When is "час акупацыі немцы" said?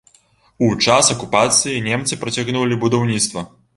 0.85-2.19